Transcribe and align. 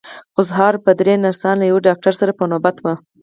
خو 0.33 0.41
سهار 0.49 0.73
به 0.83 0.91
درې 0.99 1.13
نرسان 1.25 1.55
له 1.59 1.65
یوه 1.71 1.85
ډاکټر 1.87 2.13
سره 2.21 2.31
په 2.39 2.43
نوبت 2.51 2.75
وو. 2.79 2.93